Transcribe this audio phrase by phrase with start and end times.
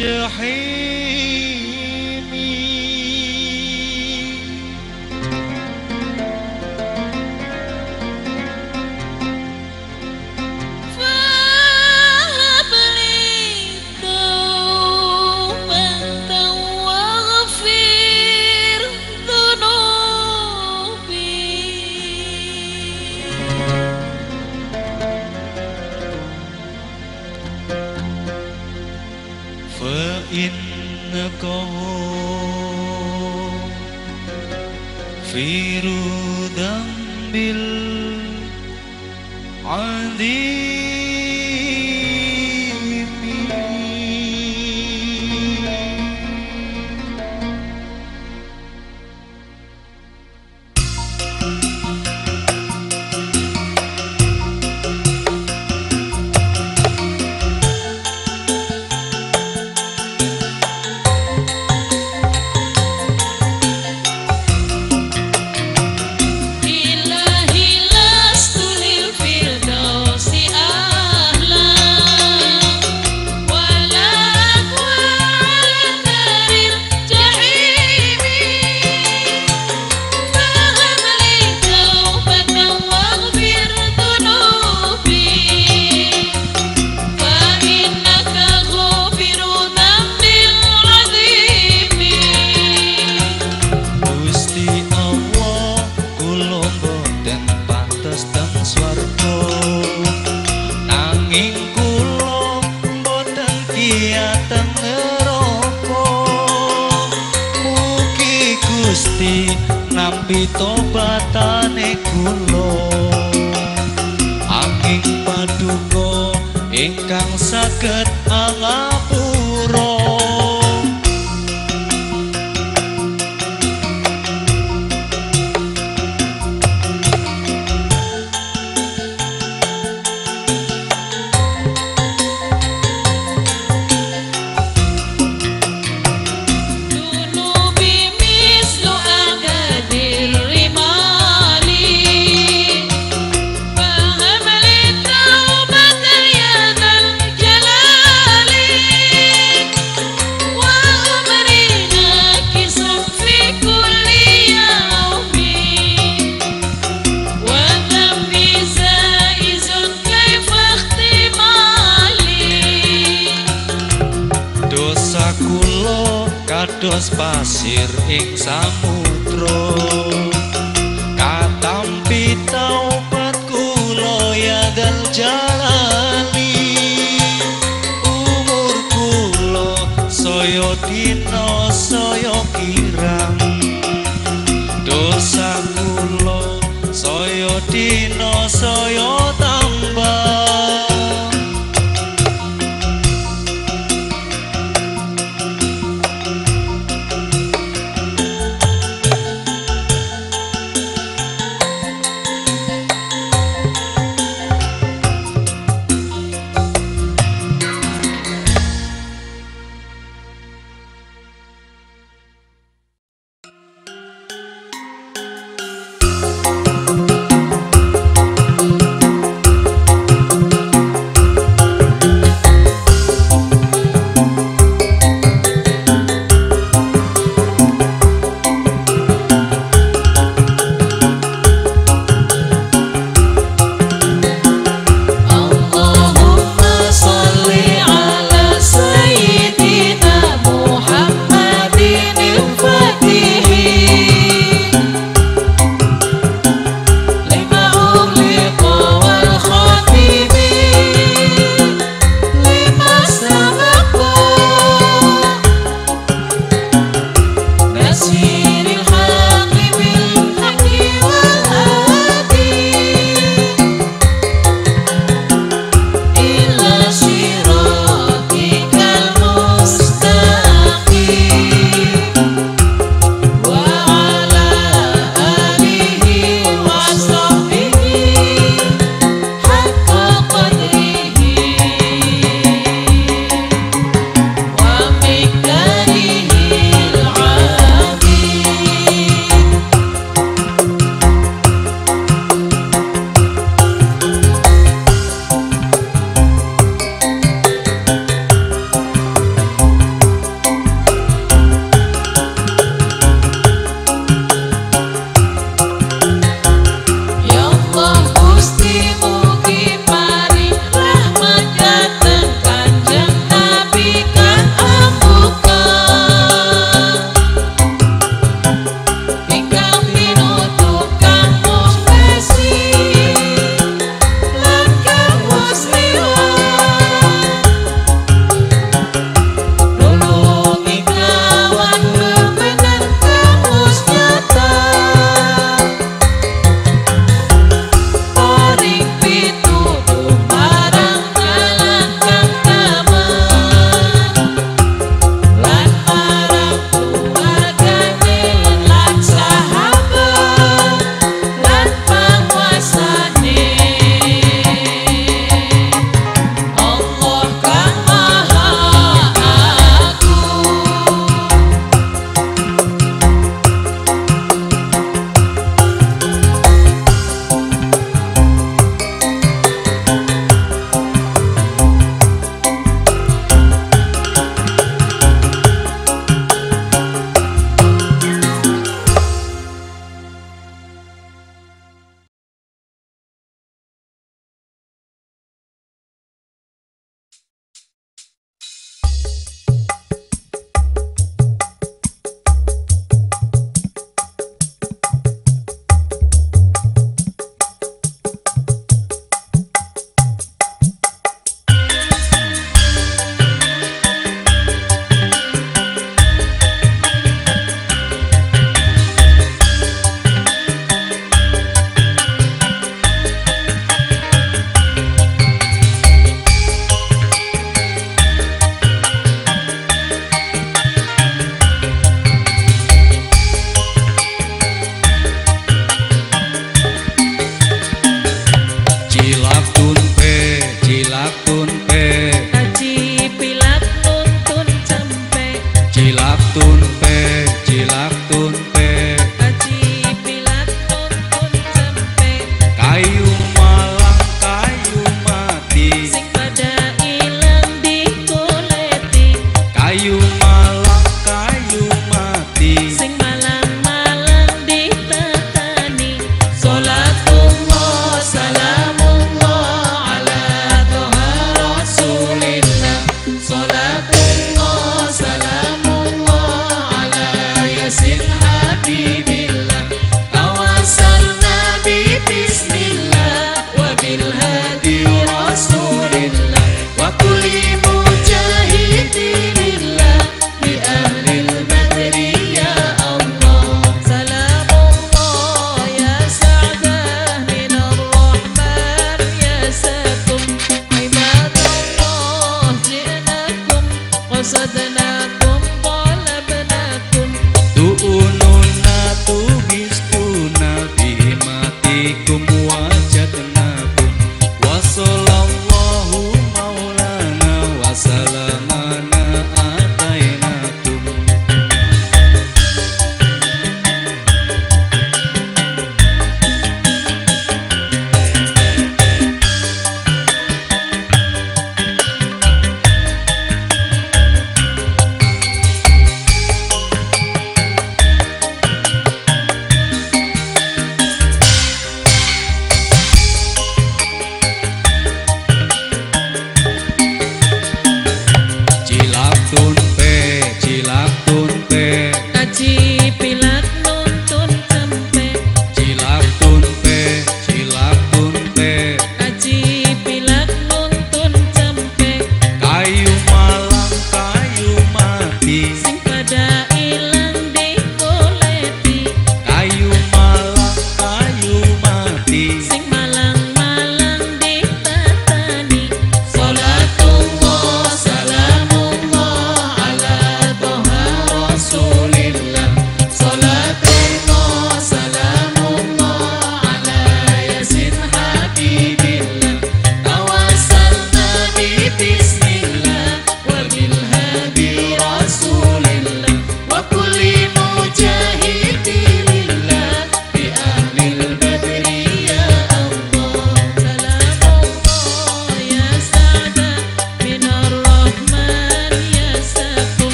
[0.00, 0.99] تحيط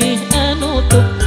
[0.00, 1.17] anutup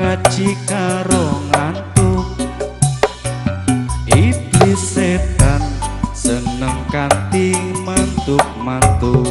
[0.00, 2.26] ngaji karo ngantuk.
[4.10, 5.62] Iblis setan
[6.16, 7.52] seneng kanti
[7.84, 9.28] mantuk-mantuk.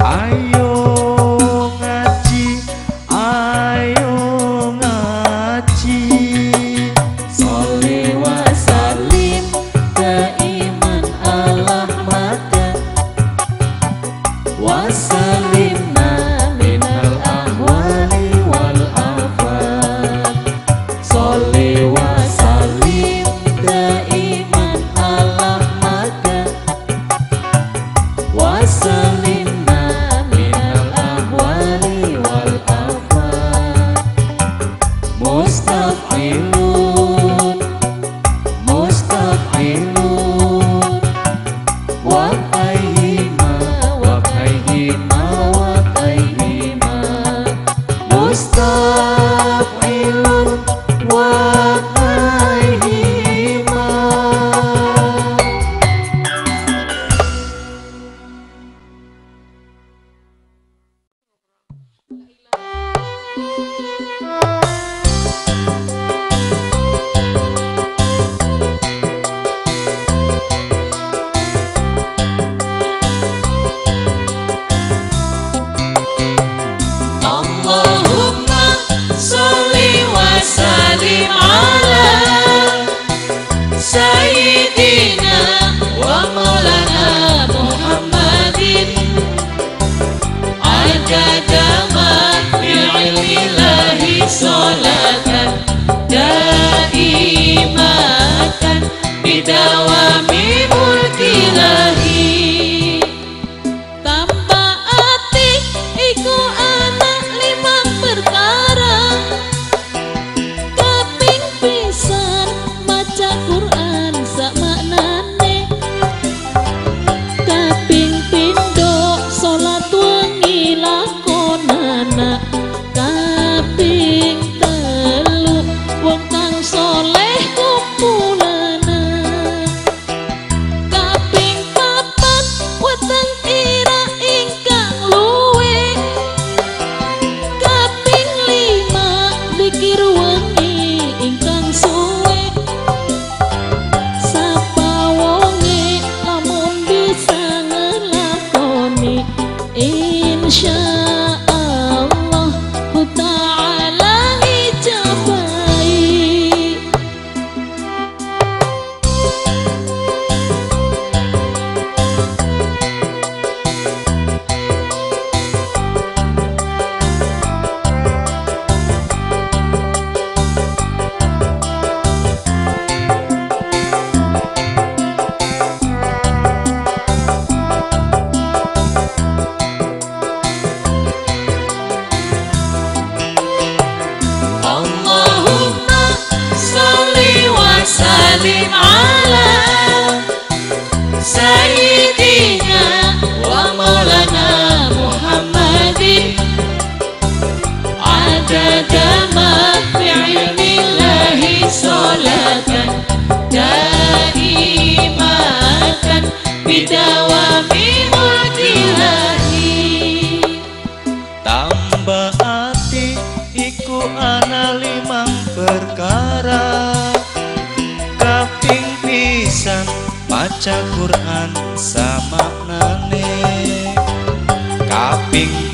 [0.00, 0.63] Ayo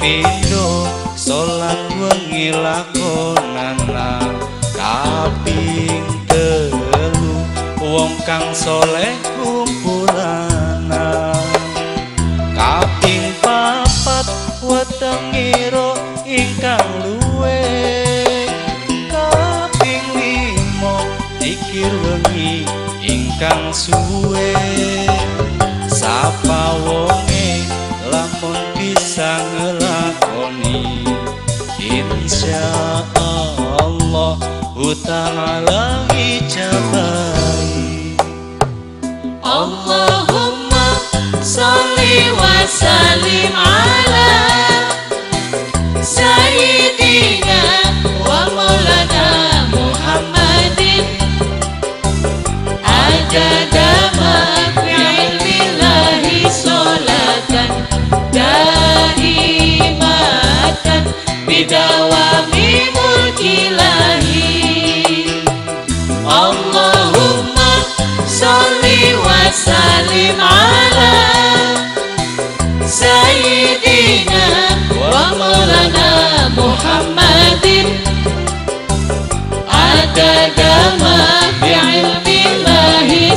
[0.00, 4.16] pindo salat wengi lakonana
[4.72, 7.36] kaping telu
[7.76, 11.36] wong kang saleh kumpulana.
[12.56, 14.24] Kaping papat
[14.64, 15.92] wetengira
[16.24, 17.60] ingkang luwe.
[19.12, 20.96] Kaping limo
[21.36, 22.64] dikir wengi
[23.04, 24.56] ingkang suwe.
[25.92, 27.29] Sapa wong
[32.40, 33.04] Masya
[33.84, 34.32] Allah
[35.04, 36.09] Ta'ala